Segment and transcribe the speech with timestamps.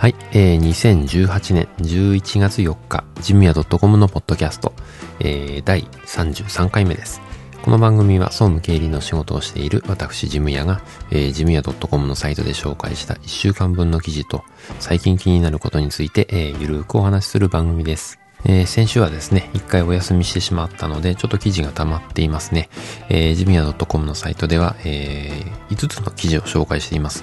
[0.00, 4.72] はい、えー、2018年11月4日、ジムヤ .com のポッドキャスト、
[5.18, 7.20] えー、第33回目です。
[7.62, 14.42] この番組は総務経理の仕事をしている私ジムヤが、えー、ジムヤ .com のサイトで紹介した1週間分の記事と
[14.78, 18.18] 最近気になることについて、えー、ゆるーくお話しする番組です。
[18.46, 22.70] えー、先週はですね、一回お休みしてしまったので、ちょっと記事が溜まっていますね。
[23.10, 27.22] えー、ジムヤ .com のサイトでは、えー、5つの記事を紹介しています。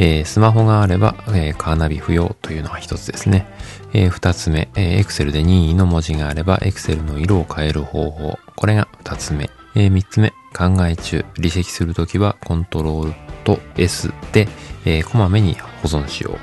[0.00, 3.46] えー、スマホがあれば、えー、カーナビ不要というのが一つですね。
[3.92, 8.38] えー、二つ目、えー、Excel で任意の文字があれば、Excel の色を変える方法。
[8.54, 9.50] これが二つ目。
[9.74, 14.48] えー、三つ目、考え中、離席するときは、コントロールと S で、
[14.84, 16.38] えー、こまめに保存しよう。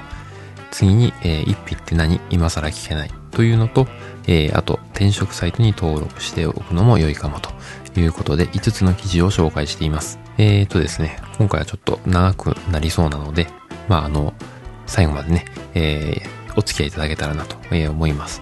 [0.71, 2.19] 次に、えー、一匹って何？
[2.29, 3.87] 今更聞けないというのと、
[4.27, 7.51] えー、あと、転職サイトに登録しておくのも良いかもと
[7.97, 10.24] いうことで、5つの記事を紹介しています。
[10.37, 13.47] えーとですね、今回はちょっと長くなりそうなので、
[13.87, 14.33] まああの、
[14.85, 17.55] 最後までね、えー、お付き合いいただけたらなと
[17.89, 18.41] 思います。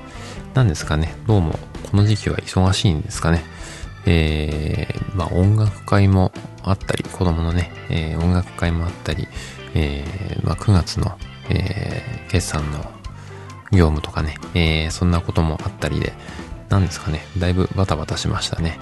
[0.55, 1.57] なんですかね、どうも
[1.91, 3.43] この時期は忙しいんですかね。
[4.07, 6.31] えー、まあ音楽会も
[6.63, 9.27] あったり、子供のね、えー、音楽会もあったり、
[9.75, 11.15] えー、まあ9月の、
[11.49, 12.79] えー、決算の
[13.71, 16.13] 業務とかね、えー、そんなこともあったりで、
[16.69, 18.79] なんですかね、だいぶバタバタしましたね。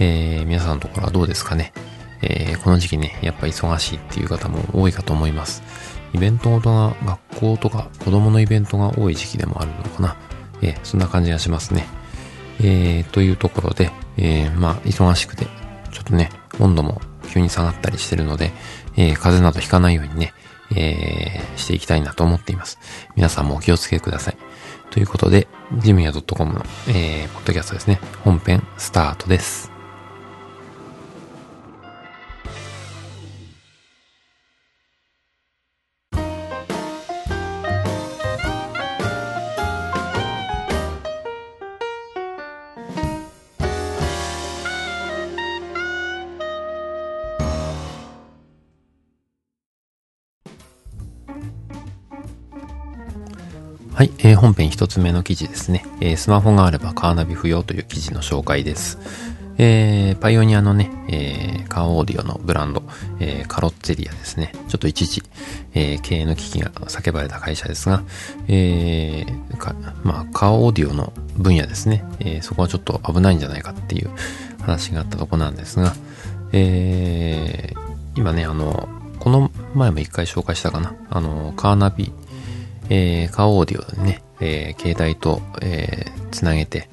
[0.00, 1.72] えー、皆さんのところはどうですかね。
[2.22, 5.62] えー、この時期ね、やっぱ忙しいっていう方も多いかと思います。
[6.14, 10.16] イベントごとが学校とか子供のイベントが多い時期でもあるのかな。
[10.62, 11.86] えー、そんな感じがしますね。
[12.60, 15.46] えー、というところで、え、まあ、忙しくて、
[15.92, 18.52] ちょっとね、温度も急に下がったりしてるので、
[18.96, 20.34] え、風邪などひかないようにね、
[20.74, 22.78] え、していきたいなと思っています。
[23.14, 24.36] 皆さんもお気をつけください。
[24.90, 25.46] ということで、
[25.78, 29.77] ジムヤ .com の、えー、ポッドキャストですね、本編スタートです。
[53.98, 58.96] はい、えー、本編一つ目の記事ですね、えー、スマホがあればカーナビ不要という記事の紹介です。
[59.58, 62.84] えー、パイオニアのね、えー、カーオーディオのブランド、
[63.18, 64.52] えー、カロッツェリアですね。
[64.68, 65.24] ちょっと一時、
[65.74, 68.04] えー、経営の危機が叫ばれた会社ですが、
[68.46, 74.10] えー、かまあ、カーオーディオの分野ですね、えー、そこはちょっと危ないんじゃないかっていう
[74.60, 75.92] 話があったとこなんですが、
[76.52, 77.78] えー、
[78.14, 78.88] 今ね、あの、
[79.18, 82.12] この前も一回紹介したかな、あの、カーナビ
[82.88, 86.88] えー、カーオーディオでね、えー、携帯と、えー、つなげて、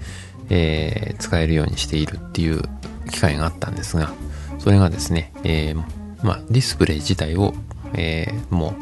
[0.49, 2.61] えー、使えるようにしているっていう
[3.09, 4.11] 機会があったんですが、
[4.59, 5.83] それがですね、えー、
[6.23, 7.53] まあ、ディスプレイ自体を、
[7.93, 8.73] えー、もう、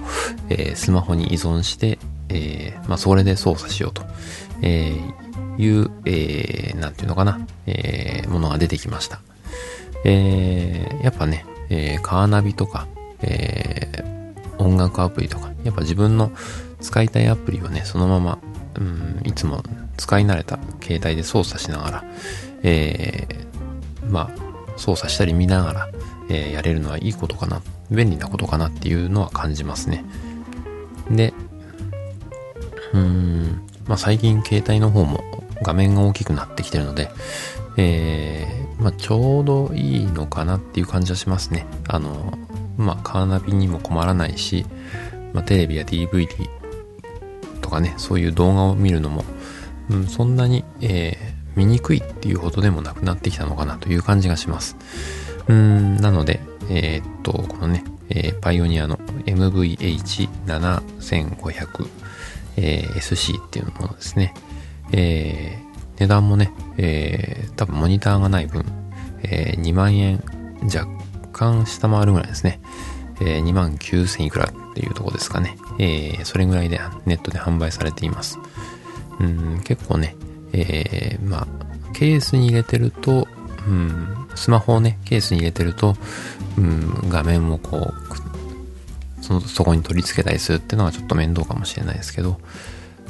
[0.50, 4.04] えー、スマホに依存して、えー、まあ、それで操作しようと、
[4.62, 9.22] えー、いう、えー、なんていうのかな、えー、ものが出てきました。
[10.06, 12.88] えー、やっぱね、えー、カーナビとか、
[13.22, 16.32] えー、音楽アプリとか、やっぱ自分の
[16.84, 18.38] 使いたいアプリをね、そのまま、
[18.76, 19.64] うん、いつも
[19.98, 22.04] 使い慣れた携帯で操作しながら、
[22.62, 25.90] えー、まあ、操作したり見ながら、
[26.30, 30.04] えー、やれるのはいいことかな、便利なことかなっていうのは感じますね。
[31.10, 31.34] で、
[32.94, 35.24] うーん、まあ最近携帯の方も
[35.62, 37.10] 画面が大きくなってきてるので、
[37.78, 41.66] えー、まあちょうどいいのかなっていう感じはしますね。
[41.88, 42.38] あの、
[42.78, 44.66] まあカーナビにも困らないし、
[45.34, 46.28] まあテレビや DVD
[47.74, 49.26] かね、そういう動画を見るのも、
[49.90, 54.78] うん、そんなに、えー、見にくいっていうほどでもなくなってきたのかなという感じがします。
[55.48, 56.40] うん、なので、
[56.70, 58.96] えー、っと、このね、えー、パイオニアの
[59.26, 61.90] MVH7500、
[62.56, 64.34] え SC っていうものですね。
[64.92, 65.58] え、
[65.98, 68.64] 値段もね、え、多分モニターがない分、
[69.24, 70.24] え、2万円
[70.64, 70.86] 若
[71.32, 72.60] 干下回るぐらいですね。
[73.20, 75.56] えー、2万9000いくらっていうとこですかね。
[75.78, 78.40] えー、それぐらいでネットで販売されています。
[79.20, 80.16] うん、結構ね、
[80.52, 81.48] えー、まあ、
[81.94, 83.28] ケースに入れてると、
[83.68, 85.96] うん、スマホをね、ケースに入れてると、
[86.58, 87.94] うん、画面をこ
[89.20, 92.40] う、その、そこに取り付けたりするっていうのはちょっと面倒かもしれないですけど、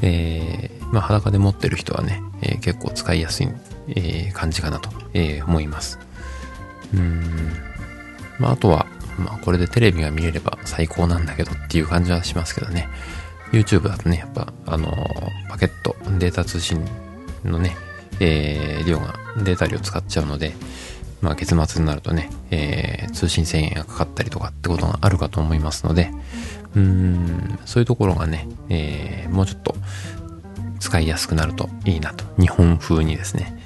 [0.01, 3.47] えー、まあ、裸で持ってる人はね、えー、結構使いやすい、
[3.87, 5.97] えー、感じかなと、え、思います。
[6.93, 7.53] うん、
[8.37, 8.85] まあ、あとは、
[9.17, 12.87] まあこれでテレビが見れれば最高なんだけどっていう感じはしますけどね。
[13.51, 14.91] YouTube だとね、やっぱあの
[15.47, 16.83] パケット、データ通信
[17.45, 17.77] のね、
[18.19, 20.53] えー、量が、データ量使っちゃうので、
[21.21, 26.11] まあ月末になるとね、えー、通信制限がかかったりとかってことがあるかと思いますので、
[26.75, 29.75] うーん、そういうところがね、えー、もうちょっと
[30.79, 32.25] 使いやすくなるといいなと。
[32.39, 33.59] 日本風にですね。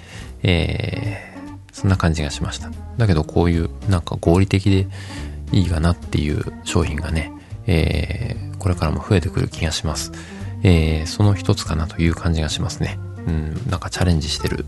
[0.44, 2.70] えー、そんな感じがしました。
[2.98, 4.88] だけどこういうなんか合理的で
[5.52, 7.32] いいかなっていう商品がね、
[7.66, 10.12] えー、これからも増えてくる気がします。
[10.64, 13.00] えー、その一つかなという感じがしますね。
[13.28, 14.66] うん、なんかチャレンジしてる、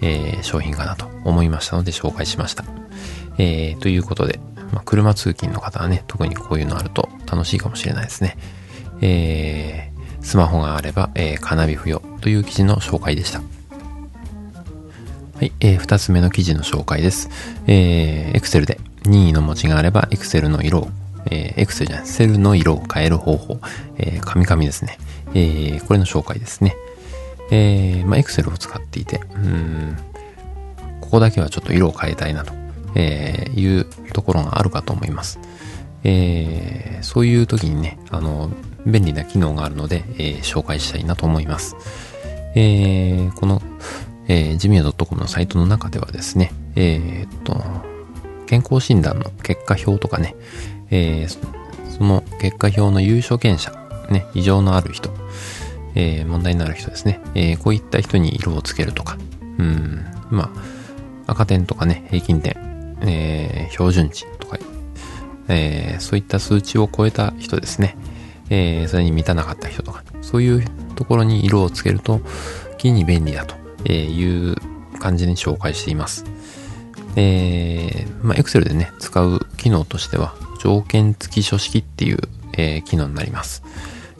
[0.00, 2.64] えー、商品かなと思いましたので紹介しました。
[3.38, 4.40] えー、ということで、
[4.72, 8.36] まあ、車通勤の方はね、特にこういうのあると楽しいかもしれないですね。
[9.00, 13.40] えー、スマホがあれば、えー、カナビ不要という記事の紹介でした。
[13.40, 13.44] は
[15.42, 17.28] い、えー、二つ目の記事の紹介です。
[17.66, 20.88] えー、Excel で任意の文字があれば Excel の色を、
[21.30, 23.60] えー、Excel じゃない、セルの色を変える方法、
[23.98, 24.98] えー、カミカミですね。
[25.34, 26.76] えー、これの紹介ですね。
[27.50, 29.96] えー、まあ、Excel を使っていて、うん、
[31.00, 32.52] ここだけはちょっと色を変えたいなと、
[32.94, 35.38] えー、いうところがあるかと思います。
[36.04, 38.50] えー、そういう時にね、あの、
[38.86, 41.76] 便利な機能があるので、えー、紹介したいなと思います。
[42.54, 43.62] えー、この、
[44.28, 47.95] えー、ジミア .com のサイトの中ではですね、えー、っと、
[48.46, 50.34] 健康診断の結果表とかね、
[50.90, 53.72] えー、その結果表の優勝権者、
[54.10, 55.10] ね、異常のある人、
[55.94, 59.18] えー、問題のある人ですね、えー、こういった人に色をつけるとか、
[59.58, 60.52] うん、ま
[61.26, 62.54] あ、赤点とかね、平均点、
[63.02, 64.58] えー、標準値とか、
[65.48, 67.96] えー、そういった数値を超えた人ですね、
[68.50, 70.64] えー、それに満たなかった人とか、そういう
[70.94, 72.20] ところに色をつけると、
[72.78, 73.56] 木に便利だと
[73.90, 74.56] いう
[74.98, 76.24] 感じに紹介しています。
[77.16, 82.18] えー、まあ、Excel でね、使う機能としては、条件付き書式っていう、
[82.52, 83.62] えー、機能になります。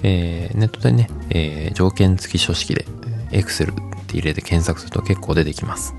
[0.02, 2.86] えー、ネットでね、えー、条件付き書式で、
[3.30, 5.94] Excel って入れて検索すると結構出てきます。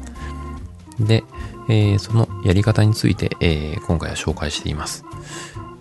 [0.99, 1.23] で、
[1.69, 5.05] えー、そのやり方について、えー、今回は紹介しています。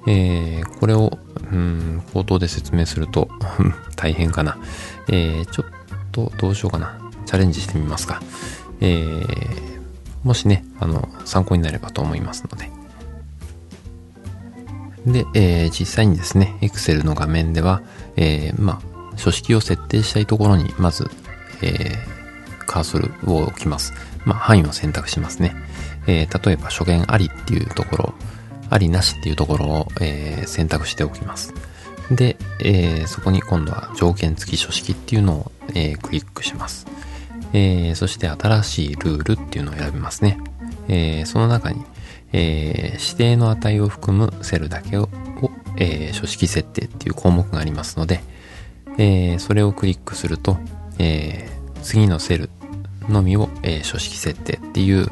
[0.06, 1.19] えー、これを、
[1.52, 3.28] うん、口頭で説明すると
[3.96, 4.58] 大変かな。
[5.08, 5.66] えー、ちょっ
[6.12, 6.98] とどうしようかな。
[7.24, 8.22] チャレンジしてみますか。
[8.80, 9.75] えー、
[10.26, 12.69] もしね、あの、参考になればと思いますので。
[15.06, 17.81] で、えー、実際にですね、Excel の画面では、
[18.17, 21.08] えー、まあ、書式を設定したいところに、まず、
[21.62, 23.94] えー、カーソルを置きます。
[24.25, 25.55] まあ、範囲を選択しますね。
[26.08, 28.14] えー、例えば、初見ありっていうところ、
[28.69, 31.55] ありなしっていうところを、えー、選択しておきます。
[32.11, 36.84] で、えー、そこに今度は条件付き書式っていうのを、えー、クリックします。
[37.58, 40.38] えー、そして新しいルールっていうのを選びますね。
[40.88, 41.82] えー、その中に、
[42.35, 45.08] えー、指定の値を含むセルだけを、
[45.79, 48.20] え、書式設定っていう項目がありますので、
[48.99, 50.58] え、それをクリックすると、
[50.99, 51.49] え、
[51.82, 52.50] 次のセル
[53.08, 55.08] のみを、え、書式設定っていう、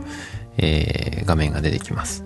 [0.58, 2.24] え、画面が出てきます。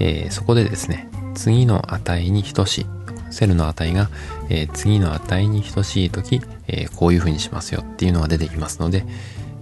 [0.00, 2.86] え、そこでですね、次の値に等しい、
[3.30, 4.08] セルの値が、
[4.48, 9.04] え、次の値に等しいとき、え、こういう風にしますよっていうのが出てきますので、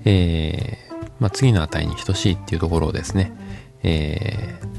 [0.04, 3.32] えー、まあ、次の値に等しいっていうところをですね、
[3.82, 4.70] えー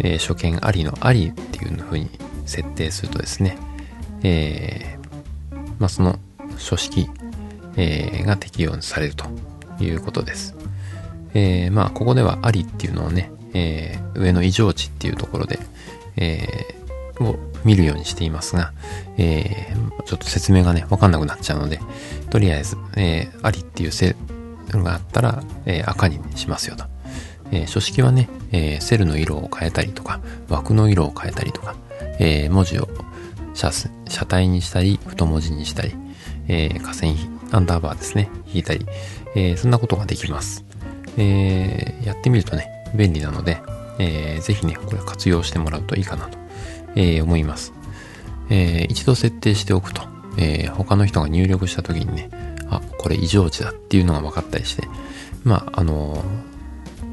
[0.00, 2.10] えー、初見ありのありっていう風に
[2.46, 3.56] 設定するとですね、
[4.22, 6.18] えー、まあ、その
[6.56, 7.08] 書式、
[7.76, 9.26] えー、が適用されると
[9.80, 10.54] いうことです。
[11.34, 15.58] えー、まあ、ここではありっていうのをね、えー、上の異常値っていうところで、
[16.16, 16.77] えー、
[17.20, 18.72] を見るようにしていますが、
[19.16, 21.80] えー、ちょっと説明がね、わかんなくなっちゃうので、
[22.30, 24.16] とりあえず、えー、ありっていうセ
[24.70, 26.84] ルがあったら、えー、赤にしますよと。
[27.50, 31.76] えー、書式はね、えー、セルの色を変えたりとか、枠の色を変えたりとか、
[32.18, 32.88] えー、文字を
[33.54, 35.94] 車車体にしたり、太文字にしたり、
[36.46, 37.16] えー、下線
[37.50, 38.86] アンダーバーですね、引いたり、
[39.34, 40.64] えー、そんなことができます。
[41.16, 43.60] えー、やってみるとね、便利なので、
[43.98, 46.38] えー、ぜひね、これ活用してもらうといいかなと、
[46.96, 47.72] えー、思います。
[48.50, 50.02] えー、一度設定しておくと、
[50.38, 52.30] えー、他の人が入力した時にね、
[52.70, 54.86] あ、これ異常値だっていうのが分かったりして、
[55.44, 56.22] まあ、あの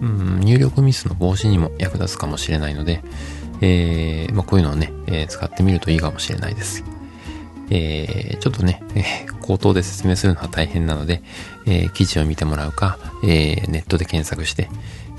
[0.02, 3.02] うん、入力ミスの防止にも役立つかもしれないので、
[3.62, 6.84] えー、まあ、こういうのをね、えー、使ってみるといいかもしれないです。
[7.70, 11.24] えー、ちょっとね、えー、口頭で説明するのは大変なので、
[11.66, 14.70] えー、記事を見てもらうか、えー、ネットで検索して、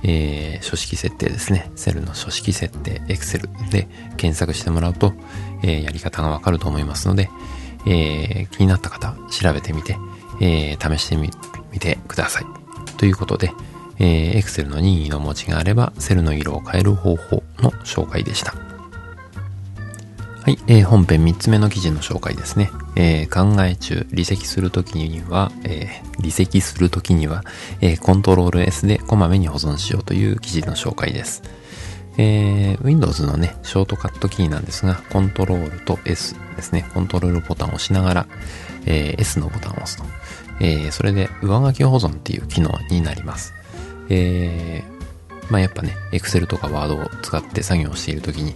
[0.08, 1.70] えー、書式設定ですね。
[1.74, 5.12] セルの書式設定、Excel で検索してもらうと、
[5.62, 7.28] えー、やり方がわかると思いますので、
[7.86, 9.96] えー、気になった方、調べてみて、
[10.40, 11.30] え、試してみ
[11.80, 12.44] てください。
[12.98, 13.50] ということで、
[13.98, 18.65] えー、Excel の任意の文字があれば、セルの色を変える方法の紹介でした。
[20.46, 22.70] はい、えー、本編3つ目の記事の紹介ですね。
[22.94, 27.42] えー、考え中、離席するときには、えー、離席するときには、
[27.80, 31.42] えー、コントロール S でこまめに保存しようという記事の紹介です。
[32.16, 38.26] えー、Windows のね、ショートカットキーなんですが、コントロールと S ですね、コントロールボタンを押しながら、
[38.84, 40.04] えー、S のボタンを押すと。
[40.60, 43.52] えー、それで上書き保存っていう機能になります。
[44.10, 48.54] えー、まあやっぱね、Excel とか Word を使って作業しているときに、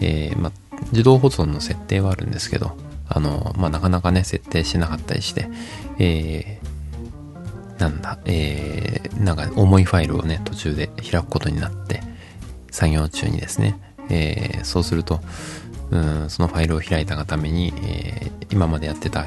[0.00, 2.76] えー、まあ自動保存の設定はあるんですけど、
[3.08, 5.48] あの、まあなかなかね、設定してなかったりして、
[5.98, 12.02] えー、なんだ、えー、なんか重いファイルをね、途中で開くことになって、
[12.70, 13.78] 作業中にですね、
[14.10, 15.20] えー、そうすると、
[15.90, 19.24] うん、そのファイルを開いたがために、えー、今までやってた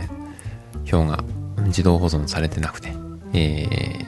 [0.91, 1.23] 表が
[1.65, 2.93] 自動保存されてなくて、
[3.33, 4.05] え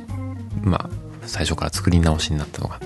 [0.62, 0.90] ー、まあ、
[1.26, 2.80] 最初から作り直しになったとか、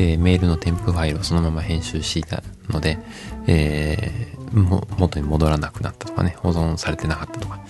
[0.00, 2.98] えー、メールの添付ファイルをそのまま編集していたので、
[3.46, 7.60] えー、も元に戻らなくなったとかね、保存されてなかったとか、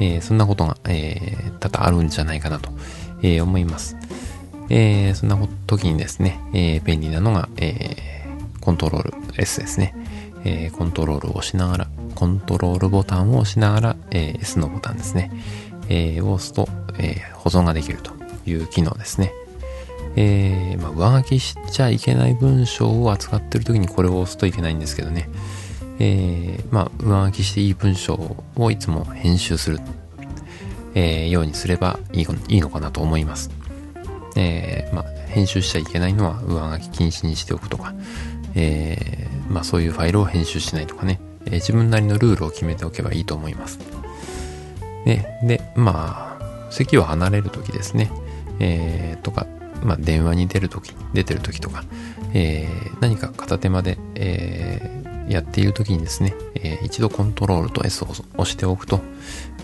[0.00, 2.70] えー、そんなことが、えー、多々あるんじゃないかなと、
[3.22, 3.96] えー、思います。
[4.68, 5.38] えー、そんな
[5.68, 9.94] 時にですね、えー、便利なのが、えー、コントロール S ですね。
[10.44, 15.30] えー、コントロールを押しながら、コントロールボタンを押しながら、えー、S のボタンですね。
[15.88, 18.10] えー、を押すと、えー、保存ができると
[18.44, 19.32] いう機能ですね。
[20.16, 25.28] えー、まあ、上書きしちゃいけない文章を扱ってる時にこれを押すといけないんですけどね。
[25.98, 29.78] えー、まあ、上書きしていい文章をいつも編集する、
[30.94, 33.50] えー、ようにすればいいのかなと思います。
[34.36, 37.94] え、まあ、編集しちゃいけないのは上書き禁止にしておくとか、
[38.54, 43.78] え、まあそういうファイルを編集しないとかね、え、自分なりのルールを決めておけばいいと思います。
[45.04, 48.10] ね、で、まあ、席を離れるときですね、
[48.58, 49.46] えー、とか、
[49.82, 51.84] まあ電話に出るとき、出てるときとか、
[52.34, 59.00] えー、何か片手間で、えー、やっているときにですね、えー、一度コントロールと S を押しておくと、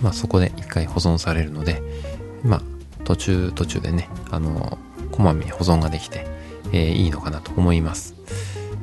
[0.00, 1.83] まあそこで一回保存されるので、
[2.45, 2.62] まあ
[3.04, 4.78] 途中途中でね、あの、
[5.11, 6.26] こまめに保存ができて、
[6.73, 8.14] えー、いいのかなと思います。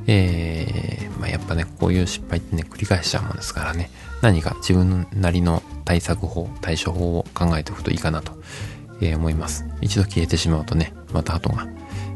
[0.08, 8.34] えー、まあ、やっぱね、こういう失敗ってね、繰り返しちゃうもんですからね、何か自分なりの対策法、対処法を考えておくといいかなと、
[9.02, 9.66] えー、思います。
[9.82, 11.68] 一度消えてしまうとね、また後が、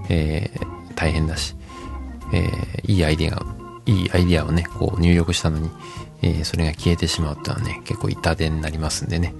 [0.10, 1.56] えー、大変だし、
[2.34, 3.42] えー、いいアイデア、
[3.86, 5.70] いいアイデアをね、こう入力したのに、
[6.22, 9.34] えー、それが消えてしまうってのはね、結構痛手になりますんでね、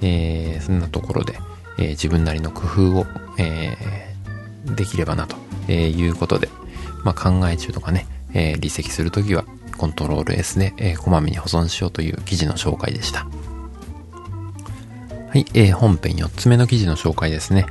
[0.00, 1.38] えー、そんなところで、
[1.78, 3.06] えー、自分なりの工夫を、
[3.38, 5.36] えー、できればなと
[5.72, 6.48] いうことで、
[7.04, 9.44] まあ、考え中とかね、えー、離席するときは
[9.76, 13.26] コントロール S で、えー、こまめに保存しようという記事の紹介でした。
[15.30, 17.66] はい、えー、本編4つ目の記事の紹介ですね。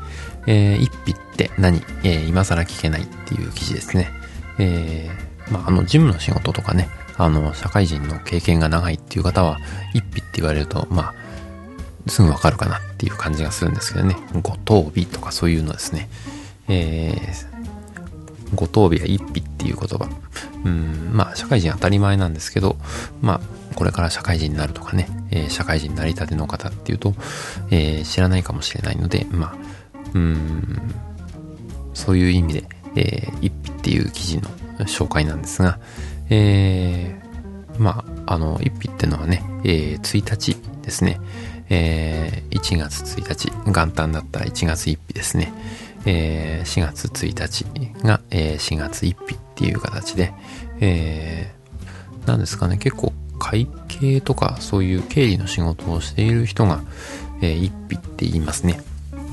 [0.49, 4.11] えー、一匹って何、えー、今更聞けないっていう記事ですね。
[4.57, 9.59] えー、まあ、あの、事務の仕事とかね、あの、社会人の経験が長いっていう方は、
[9.93, 11.13] 一匹って言われると、ま
[12.07, 14.15] あ、すぐわかるかなっていう感じがするんですけどね。
[14.41, 16.09] 五等尾とかそういうのですね。
[16.67, 20.09] えー、五等尾や一匹っていう言葉。
[20.65, 22.75] うん、まあ、社会人当たり前なんですけど、
[23.21, 27.13] まあ、これから社会人になるとかね、えー、社会人になりたての方っていうと、
[27.69, 29.68] えー、知らないかもしれないので、まあ、
[30.13, 30.81] うん、
[31.93, 32.63] そういう意味で、
[32.95, 34.49] えー、一匹っていう記事の
[34.85, 35.79] 紹介なんですが、
[36.29, 41.19] えー、まあ、あの、一匹ってのはね、えー、1日ですね、
[41.69, 45.53] えー、1月1日、元旦だったら1月1日ですね。
[46.05, 47.65] えー、4月1日
[48.05, 50.33] が、えー、4月1日っていう形で、
[50.79, 56.81] えー、なんですかね、結構会計とかそういう経理の仕事をしている人が、
[57.41, 58.81] えー、1日って言いますね。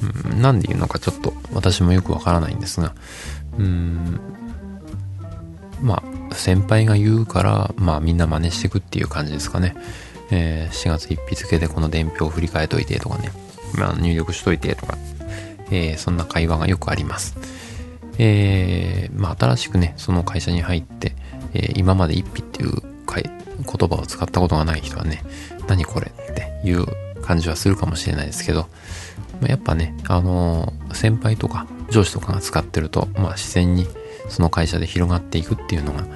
[0.02, 2.94] うん、なんで言うのかちょっと私もよくわからないんですが、
[3.58, 4.20] うん、
[5.80, 9.76] まあ、先輩が言うから、まあみんな真似していくっていう感じですかね。
[10.30, 13.30] えー、4月1日付でこの伝票を振り返っといてとかね、
[13.78, 14.98] まあ、入力しといてとか、
[15.70, 17.36] えー、そんな会話がよくあります。
[18.18, 21.12] えー、まあ、新しくね、その会社に入って、
[21.54, 22.82] えー、今まで一匹っていう
[23.64, 25.22] 言葉を使ったことがない人はね、
[25.68, 26.86] 何これっていう
[27.22, 28.68] 感じはするかもしれないですけど、
[29.40, 33.86] まあ、やっぱね、あのー、先輩とか上司とかが使ってると、まあ、自然に
[34.28, 36.06] その会社で広がっていくっていうのが、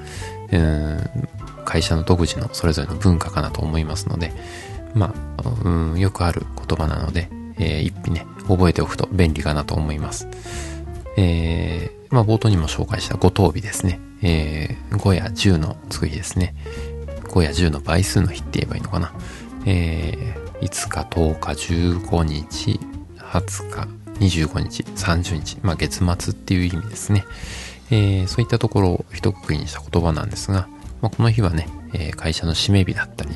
[1.65, 4.33] 会社の独自のそれぞれの文化かなと思いますので、
[4.93, 10.27] まあ、うん、よくある言葉なので、えー、一品ね、覚えておくと便利かなと思います。
[11.17, 13.99] えー、まあ冒頭にも紹介した五等日ですね。
[14.21, 16.55] えー、5や10のつく日ですね。
[17.23, 19.13] 5や10の倍数の日って言えばいいのかな。
[19.65, 21.51] えー、5日、10日、
[22.05, 22.79] 15日、
[23.31, 27.25] 20日、25日、30日、まあ月末っていう意味ですね。
[27.89, 30.67] えー、そういったところを一括りにした言葉なんですが、
[31.01, 33.31] まあ、この日はね、えー、会社の締め日だったり、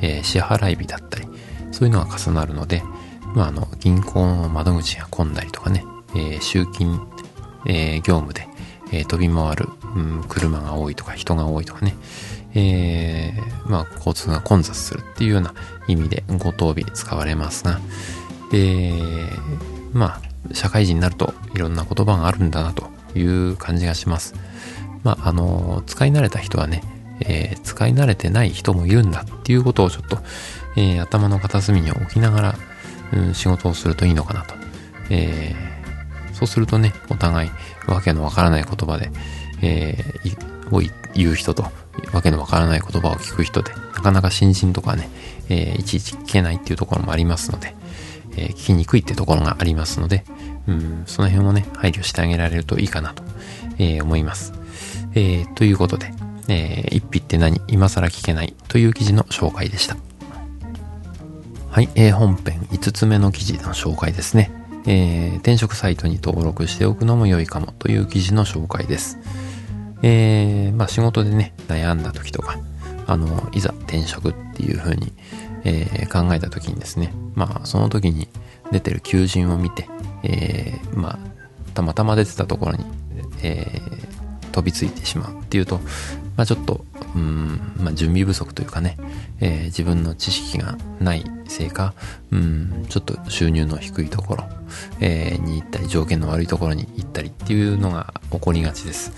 [0.00, 1.26] えー、支払い日だったり、
[1.72, 2.82] そういうのが重なるので、
[3.34, 5.84] まあ、あの、銀行の窓口が混んだりとかね、
[6.16, 7.00] え、集金、
[7.66, 8.48] え、業務で、
[8.92, 11.94] え、飛び回る、うん、車が多いとか人が多いとかね、
[12.54, 13.32] え、
[13.66, 15.54] まあ、交通が混雑するっていうような
[15.86, 17.78] 意味でご当尾使われますが、
[18.52, 19.30] えー、
[19.92, 22.88] まあ、社会人になるといろんな言葉があるんだなと
[23.18, 24.34] いう感じがします。
[25.02, 26.82] まあ、あの、使い慣れた人はね、
[27.20, 30.18] えー、使い慣れてない人もいるんだっていうことをちょっと、
[30.76, 32.54] えー、頭の片隅に置きながら、
[33.12, 34.54] うん、仕事をするといいのかなと。
[35.10, 37.50] えー、そうするとね、お互い
[37.86, 39.10] わけのわからない言葉で、
[39.62, 40.82] えー、を
[41.14, 41.64] 言う人と、
[42.12, 45.10] わけのわからない言葉を聞く人で、なかなか新人とかね、
[45.48, 47.74] えー、いちいち聞けないっていうところもありますので、
[48.36, 50.24] えー、聞きにくいってところがありますので、
[50.66, 53.22] うん、その辺をね、配慮してあげられるといいかなと、
[53.78, 54.52] えー、思います。
[55.14, 56.12] えー、ということで、
[56.48, 57.60] えー、一匹って何？
[57.68, 59.96] 今更聞けないという記事の紹介でした。
[61.70, 64.50] はい、えー、本編5つ目の記事の紹介ですね。
[64.86, 69.18] えー、転職サイトに登録しておくのも良いかもという記事の紹介です。
[70.02, 72.58] えー、まあ仕事でね、悩んだ時とか、
[73.06, 75.12] あの、いざ転職っていう風に、
[75.64, 78.28] えー、考えた時にですね、まあその時に
[78.72, 79.88] 出てる求人を見て、
[80.22, 81.18] えー、まあ、
[81.74, 82.84] たまたま出てたところに、
[83.42, 85.80] えー、飛びついてしまうっていうと、
[86.36, 88.96] まあちょっと、うん、まあ準備不足というかね、
[89.40, 91.94] え、自分の知識がないせいか、
[92.30, 94.44] うん、ちょっと収入の低いところ、
[95.00, 99.12] え、に行ったり、条件の悪いところに行ったりっていうのが起こりがちです。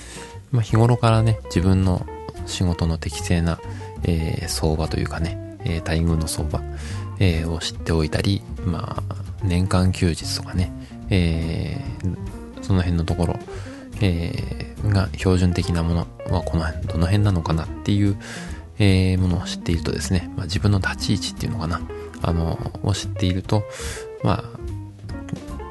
[0.51, 2.07] まあ日頃からね、自分の
[2.47, 3.61] 仕事の適正な、
[4.05, 6.61] え、相場というかね、えー、待遇の相場、
[7.19, 10.73] えー、を知っておいたり、まあ、年間休日とかね、
[11.11, 13.39] えー、その辺のところ、
[14.01, 18.17] えー、が標準的なものはこの辺、どの辺なのかなっていう、
[18.79, 21.81] えー、ものを知っているとですね、まあ、自分の立ち位置っていうのかな、
[22.23, 23.63] あの、を知っていると、
[24.23, 24.45] まあ、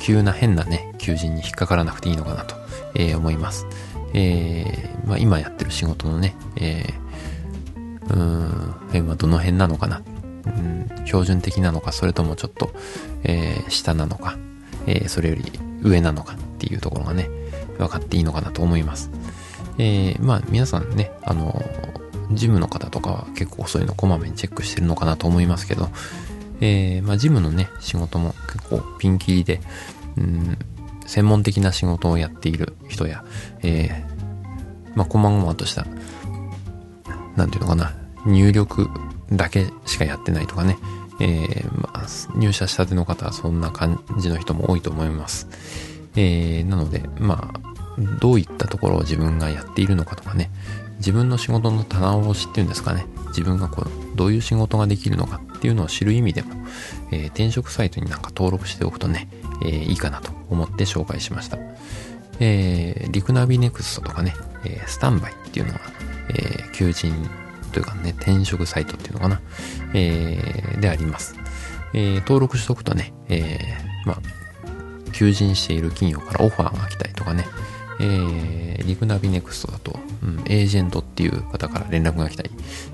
[0.02, 2.56] 急な変なね、求人に引っかからなくていいのかなと、
[2.96, 3.68] えー、思います。
[4.14, 7.01] えー、まあ、今やってる仕事のね、えー、
[8.10, 10.02] うん、辺はどの辺なのかな、
[10.46, 12.74] うん、標準的なのか、それともちょっと、
[13.24, 14.38] えー、下なのか、
[14.88, 15.44] えー、それより
[15.82, 17.30] 上なのかっていうところがね、
[17.78, 19.12] 分かっていいのかなと思います。
[19.78, 21.64] えー、まあ皆さんね、あの、
[22.34, 25.90] ジムの方とかは結構そういうのこまめにチェックしてるのかなと思いますけど、
[26.62, 29.62] えー、まあジムのね、仕事も結構ピンキリで、
[30.18, 30.58] うん、
[31.06, 33.24] 専門的な仕事をやっている人や、
[33.64, 35.86] えー、まあ、こまごまとした、
[37.36, 37.94] なんていうのかな、
[38.26, 38.90] 入力
[39.32, 40.78] だけしかやってないとかね、
[41.20, 45.48] えー、まあ、入社したての方はそんな感じの人も多いと思います。
[46.16, 47.62] えー、なので、まあ、
[48.20, 50.50] どういったところを自分がやっているのかとかね、
[50.98, 56.54] 自分の仕事の棚卸しっていうんですかね、自分がこう、どういう仕事ができるのかっていうのを知る意味でも、
[57.12, 59.28] えー、転職サイトになんか登録しておくとね、
[59.64, 61.58] えー、いいかなと思って紹介しました。
[62.40, 64.34] えー、リクナビネクストとかね、
[64.66, 65.80] えー、スタンバイっていうのは、
[66.34, 67.14] えー、求人
[67.72, 69.42] というかね、転職サイトっていうのかな、
[69.94, 71.36] えー、であります。
[71.94, 77.46] えー、登録しとくとね、えー、まあ、求人している企業からオファーが来たりとかね、
[78.00, 82.52] えー、リクナビネクストだと、うん、エージェントっていう方から連絡が来たり、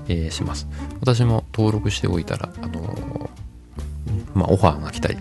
[0.08, 0.68] えー、します。
[1.00, 3.28] 私も登録しておいたら、あのー、
[4.34, 5.16] まあ、オファーが来たり、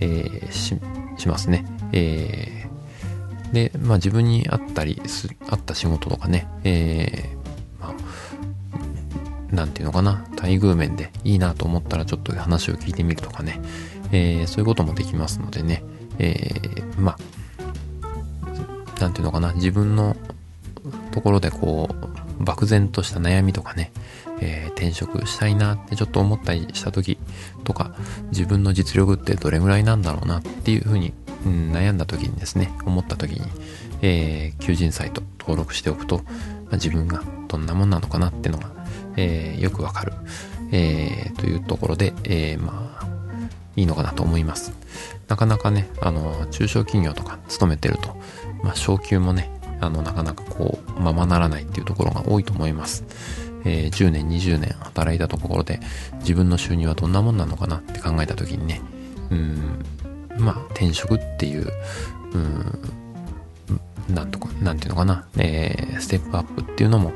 [0.00, 0.76] えー、し、
[1.18, 1.64] しますね。
[1.92, 7.35] えー、で、まあ、自分に合ったりす、合った仕事とかね、え、
[9.56, 13.60] なんていうのかな、待遇面でいいなと思ったらちょっと話を聞いてみるとかね、
[14.12, 15.82] えー、そういうこともできますのでね、
[16.18, 20.16] えー、まあ、なんていうのかな、自分の
[21.10, 23.92] ところでこう、漠然とした悩みとかね、
[24.40, 27.18] えー、転職したいなってちょっと思ったりした時
[27.64, 27.94] とか、
[28.30, 31.14] 自分の実力ってどれぐらいなんだろうなっていうふうに、
[31.46, 33.40] うん、悩んだ時にですね、思った時に、
[34.02, 36.22] えー、求人サイト登録しておくと、ま
[36.72, 38.75] あ、自分がどんなもんなのかなっていうのが、
[39.16, 40.12] えー、よくわかる、
[40.72, 43.06] えー、というところで、えー、まあ、
[43.76, 44.72] いいのかなと思います。
[45.28, 48.16] なかなかね、あの、中小企業とか勤めてると、
[48.62, 49.50] まあ、昇給もね、
[49.80, 53.04] あの、なかなかこう、ままならないっていうところが多いと思います。
[53.64, 55.80] えー、10年、20年働いたところで、
[56.20, 58.80] 自分の収入はどんなもんなのかなって考えた時にね、
[59.30, 59.84] うん、
[60.38, 61.70] まあ、転職っていう、
[62.32, 63.05] うん、
[64.08, 67.12] なんとか、なんていうのかな、えー、ステップアップっていうのも、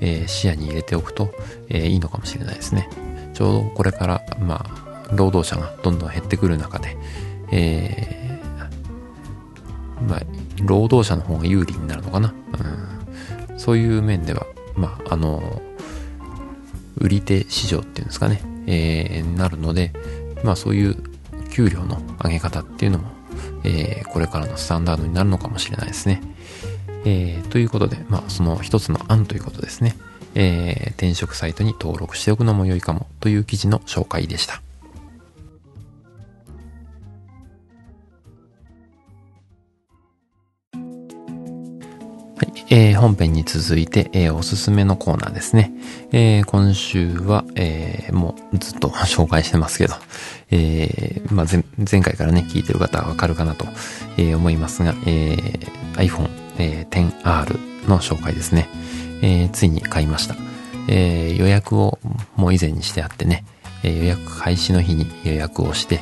[0.00, 1.32] えー、視野に入れておくと、
[1.68, 2.88] えー、いいのかもしれないですね。
[3.34, 6.96] ちょうどこれから、まあ、労働者がどんどん減ってくる中で、
[7.52, 10.20] えー、まあ、
[10.62, 12.34] 労働者の方が有利になるのかな。
[13.50, 15.62] うん、そういう面では、まあ、あの、
[16.96, 19.92] 売り手市場っていうんですかね、えー、なるので、
[20.44, 20.96] まあそういう
[21.50, 23.08] 給料の上げ方っていうのも、
[23.64, 26.20] えー、これからのスタンダードになるのかもしれないですね。
[27.04, 29.96] えー、ということで、まあ、その一つの案ということですね。
[30.34, 34.62] えー、転職サイトに登録しておくのも良いかもという記事の紹介でした。
[42.40, 45.74] はい、えー、本編に続いて、えー、おすすめのコーナーですね。
[46.10, 49.94] えー、今週は、えー、もうずっと 紹介してますけど、
[50.50, 53.66] えー、まあ前、回からね、聞いてる方はわかるかなと、
[54.16, 58.70] えー、思いますが、えー、iPhone、えー、10R の紹介ですね。
[59.20, 60.34] えー、ついに買いました。
[60.88, 61.98] えー、予約を
[62.36, 63.44] もう以前にしてあってね、
[63.82, 66.00] えー、予約開始の日に予約をして、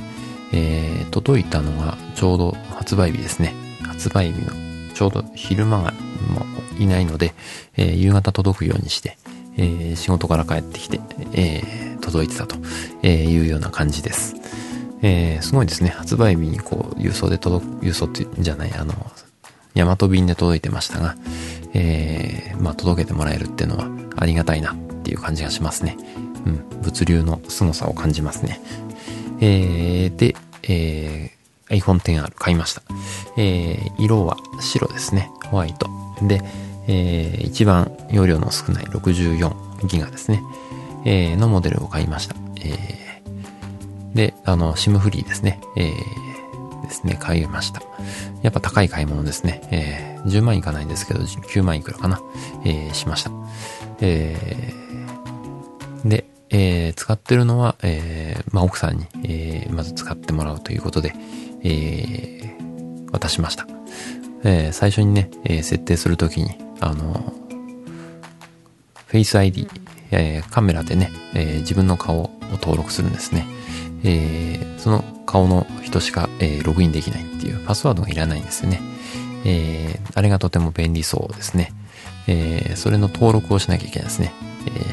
[0.53, 3.57] えー、届いたのがちょうど発売日ですね。
[3.83, 4.68] 発売日の
[4.99, 5.93] ちょうど昼間が
[6.29, 6.45] も
[6.77, 7.33] ういないので、
[7.77, 9.17] えー、夕方届くようにして、
[9.57, 10.99] えー、仕事から帰ってきて、
[11.35, 12.57] えー、届いてたと
[13.07, 14.35] いうような感じです。
[15.03, 15.91] えー、すごいですね。
[15.91, 18.93] 発売日にこう、郵送で届く、郵送ってじゃない、あの、
[19.75, 21.15] ヤマト便で届いてましたが、
[21.75, 25.97] えー、まあ、届けてもらえるっていうのはありがたいなっていう感じがしますね。
[26.45, 28.61] うん、物流の凄さを感じますね。
[29.41, 30.35] えー、で、
[30.65, 31.38] えー、
[31.71, 32.83] iPhone XR 買いました。
[33.37, 35.31] えー、色は白ですね。
[35.51, 35.89] ホワイト。
[36.23, 36.41] で、
[36.87, 40.43] えー、一番容量の少ない64ギガですね。
[41.05, 42.35] えー、のモデルを買いました。
[42.61, 45.61] えー、で、あの、SIM フリーですね。
[45.77, 47.83] えー、ですね、買いました。
[48.43, 49.63] やっぱ高い買い物ですね。
[49.71, 52.21] えー、10万いかないんですけど、9万いくらかな。
[52.65, 53.31] えー、しました。
[54.01, 61.15] えー、で、えー、使ってるのは、えー、まあ、奥さんに、えー、まず使ってもらうということで、
[61.63, 63.67] えー、渡しました。
[64.45, 67.33] えー、最初にね、えー、設定するときに、あの、
[69.11, 69.69] Face ID、
[70.11, 73.47] え、カメラでね、え、自分の顔を登録するんですね。
[74.05, 78.81] え、その顔の人しか、え、ログインできないっていうパスワードがいらないんですよね。
[79.45, 81.73] えー、あれがとても便利そうですね。
[82.27, 84.33] え、それの登録をしなきゃいけないですね。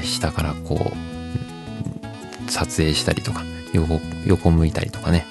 [0.01, 5.25] え、下からこう、撮影したりとか、横、横向いたりとかね。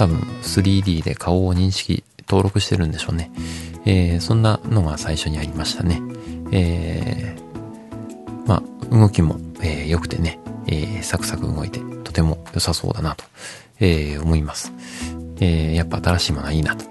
[0.00, 3.30] 多分 3D で顔を認識、登録してるんでしょうね。
[3.84, 6.00] えー、そんなのが最初にありましたね。
[6.52, 13.26] えー、まあ、動きも、えー、良くてね、え、サクサク動いて、とても良さそうだなと、
[13.78, 14.72] えー、思います。
[15.38, 16.86] えー、やっぱ新しいものはいいなと。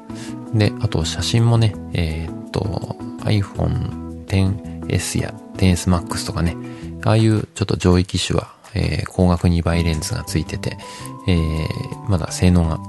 [0.53, 6.55] で、あと写真もね、え、っと、iPhone XS や XS Max とかね、
[7.03, 10.77] ああいうちょっと上位機種は、えー、光学2倍レンズがついてて、
[11.27, 12.79] えー、まだ性能が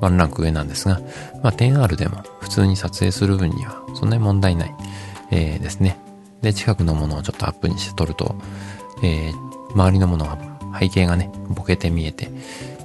[0.00, 1.00] ワンランク上なんですが、
[1.42, 4.74] まあ、10R でも普通に撮影する分にはそんなに問題ない、
[5.30, 5.98] えー、ですね。
[6.42, 8.34] で、近くのものをちょっとアップにして撮ると、
[9.02, 10.38] えー、周りのものが、
[10.78, 12.28] 背景がね、ボケて見えて、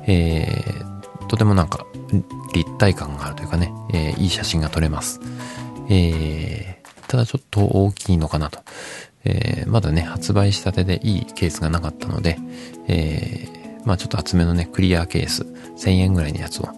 [0.06, 1.86] えー、とてもなんか
[2.54, 5.20] 立体感があるというかね、えー、いい写真が撮れます。
[5.90, 8.60] えー、ただちょっと大きいのかなと。
[9.26, 12.38] えー、まだね、発売したてでいいケースがなかったので、
[12.88, 15.44] えー、まあちょっと厚めのね、クリアケース、
[15.78, 16.70] 1000円ぐらいのやつを、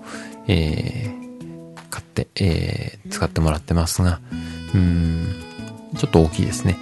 [0.47, 4.19] えー、買って、えー、使ってもらってますが、
[4.73, 5.35] うん、
[5.97, 6.77] ちょっと大きいですね。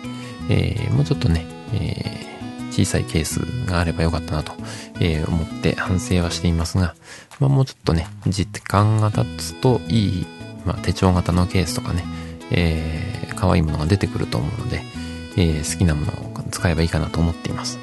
[0.49, 4.53] えー、もうちょっとね、えー、小さいケースがあればよかったなと、
[4.99, 6.95] えー、思って反省はしていますが、
[7.39, 10.25] まあ、もうちょっとね、時間が経つといい、
[10.65, 12.03] まあ、手帳型のケースとかね、
[12.51, 14.81] えー、可愛いものが出てくると思うので、
[15.37, 17.79] えー、好きなものを使えばいいかなと思っています。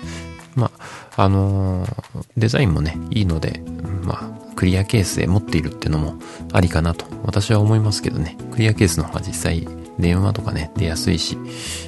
[0.54, 0.70] ま
[1.16, 1.90] あ、あのー、
[2.36, 3.62] デザインもね、いいので、
[4.02, 6.16] まあ、クリアケースで持っているっていうのも
[6.52, 8.36] ありかなと私は思いますけどね。
[8.52, 9.66] クリアケースの方が実際
[9.98, 11.38] 電話とかね、出やすいし、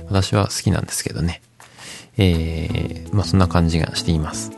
[0.08, 1.42] 私は好きなんですけどね。
[2.18, 4.52] えー、まあそんな感じがしています。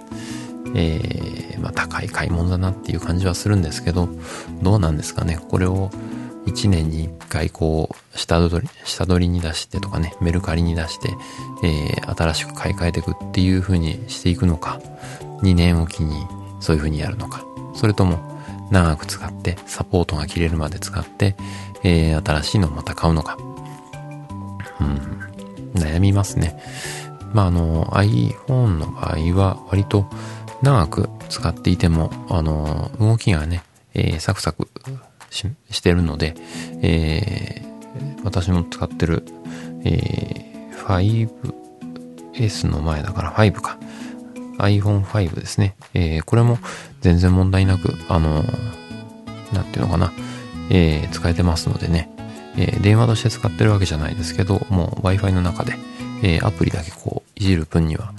[0.75, 4.09] えー、まあ高い買い物だなっていう感じはするんですけど、
[4.62, 5.38] どうなんですかね。
[5.49, 5.90] これを
[6.46, 11.14] 1年に1回こう、下取り、下取りに出してとかね、メルカリに出して、
[11.62, 14.81] えー、新しく買い替えていくっていう風にしていくのか、
[15.42, 16.27] 2年おきに
[16.61, 18.18] そういう風にやるのか、それとも
[18.70, 21.37] 長く使ってサポートが切れるまで使って、
[21.83, 23.38] えー、新しいのをまた買うのか。
[24.81, 26.61] うん、悩みますね。
[27.33, 30.07] まあ、あの、iPhone の場合は割と
[30.62, 33.62] 長く使っていても、あの、動きがね、
[33.94, 34.68] えー、サクサク
[35.31, 36.35] ししてるので、
[36.83, 39.25] えー、私の使ってる、
[39.85, 41.29] えー、
[42.33, 43.79] 5S の前だから5か。
[44.59, 45.77] iPhone5 ですね。
[45.95, 46.59] えー、これも
[47.01, 48.45] 全然問題なく、あの、
[49.53, 50.12] なんていうのかな、
[50.71, 52.11] えー、使えてますのでね、
[52.57, 55.75] えー、電話として使ってるわけじゃないですけど、もう Wi-Fi の中で、
[56.23, 58.12] え、アプリだけこう、いじる分には、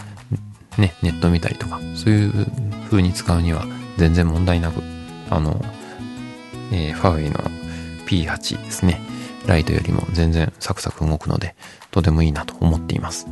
[0.78, 2.48] ね、ネット見たりとか、そういう
[2.90, 3.66] 風に使うには
[3.98, 4.82] 全然問題なく、
[5.30, 5.62] あの、
[6.72, 7.38] えー、ファーウェイの
[8.06, 9.02] P8 ですね。
[9.48, 11.56] ライトよりも全然サクサク動くので、
[11.92, 13.28] とてもいいなと思っています。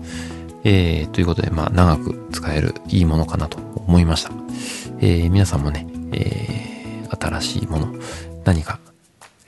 [0.63, 4.31] えー、ということで、まあ、長く使えるいいものかなと思いました。
[4.99, 7.93] えー、皆さんもね、えー、新しいもの、
[8.43, 8.79] 何か、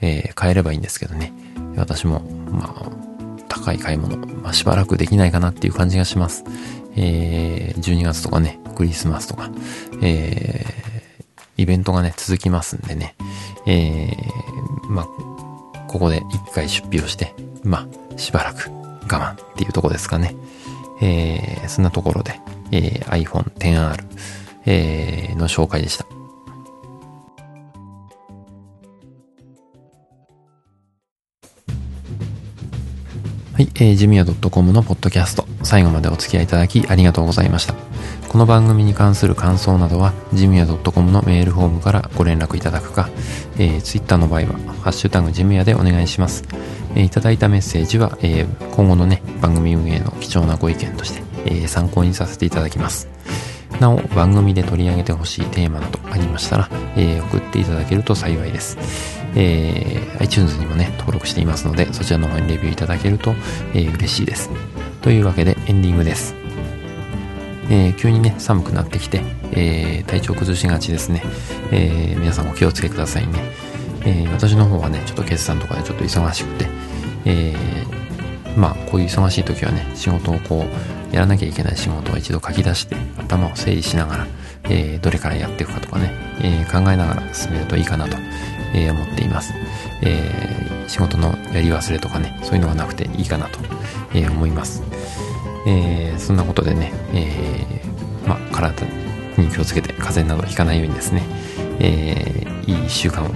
[0.00, 1.32] えー、変えればいいんですけどね。
[1.76, 2.90] 私も、まあ、
[3.48, 6.44] 高い買い物、まあ、しばらくできないかなっていう感じがします。
[6.96, 9.50] えー、12月とかね、クリスマスとか、
[10.02, 13.14] えー、イベントがね、続きますんでね、
[13.66, 15.06] えー、まあ、
[15.88, 20.34] ここで一回出費をして、まあ、しばらく我慢っていうとこですかね。
[21.02, 24.04] えー、そんなところで、えー、iPhone XR、
[24.66, 26.04] えー、の紹介でした。
[33.54, 37.74] はい、えー、ジムヤ .com のポッドキャスト、最後までお付き合いいただきありがとうございました。
[38.30, 43.10] この番組に関する感想などは、ジムヤ .com のメールフォームからご連絡いただくか、
[43.58, 44.46] えー、Twitter の場合は、
[44.82, 46.44] ハッシュタグジムヤでお願いします。
[46.94, 53.08] えー、いただいたメッセージは、えー、今後のね、番組運営の貴重なご意見として、えー、参考にさせていただきます。
[53.80, 58.78] なお、番組で取り上げてほしいテーマなどありましたら、えー、送っていただけると幸いです。
[59.34, 63.34] えー、iTunes にもね、登録していますので、そちらの方にレビューいただけると、
[63.74, 64.50] えー、嬉しいです。
[65.02, 66.39] というわけで、エンディングです。
[67.70, 71.22] えー、急にね、寒くなってきて、えー、体調崩しがちですね。
[71.70, 73.52] えー、皆さんお気をつけくださいね。
[74.04, 76.66] え、私の方はね、ちょっと決算とかでちょっと忙しくて、
[77.24, 77.54] え、
[78.56, 80.66] まあ、こういう忙しい時はね、仕事をこ
[81.12, 84.26] う、やらなきゃいけない仕事を一度書き出して、頭を整理しながら、
[84.64, 88.16] え、どれからやっていくかとかね、え、考えながら進めるといいかなと、
[88.74, 89.52] え、思っています。
[90.02, 90.30] え、
[90.88, 93.60] 仕事のやり忘れとかね、そういうのがなくていいかなと、
[94.14, 94.82] え、思います。
[95.66, 98.86] えー、そんなことでね、えー、ま、体
[99.36, 101.22] に気をつけて風邪などひかないようにですね、
[101.78, 103.30] えー、いい1週間を、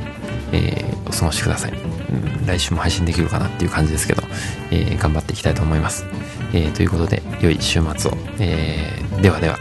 [0.52, 2.46] え、お過ごしください、うん。
[2.46, 4.22] 来週も配信できるかなっていう感じですけど、
[4.70, 6.04] え、頑張っていきたいと思います。
[6.52, 8.16] え、ということで、良い週末を。
[8.38, 9.58] えー、ではでは。